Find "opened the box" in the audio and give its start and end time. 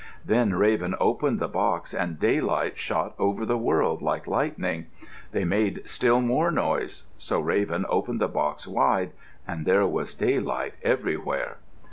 0.99-1.93, 7.87-8.65